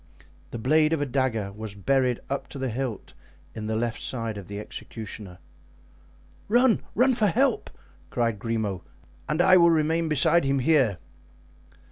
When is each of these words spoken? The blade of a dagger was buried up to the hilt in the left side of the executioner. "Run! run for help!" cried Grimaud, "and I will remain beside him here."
The 0.49 0.57
blade 0.57 0.93
of 0.93 1.01
a 1.01 1.05
dagger 1.05 1.51
was 1.51 1.75
buried 1.75 2.19
up 2.27 2.47
to 2.47 2.57
the 2.57 2.69
hilt 2.71 3.13
in 3.53 3.67
the 3.67 3.75
left 3.75 4.01
side 4.01 4.35
of 4.35 4.47
the 4.47 4.59
executioner. 4.59 5.37
"Run! 6.47 6.81
run 6.95 7.13
for 7.13 7.27
help!" 7.27 7.69
cried 8.09 8.39
Grimaud, 8.39 8.81
"and 9.29 9.43
I 9.43 9.57
will 9.57 9.69
remain 9.69 10.09
beside 10.09 10.43
him 10.43 10.57
here." 10.57 10.97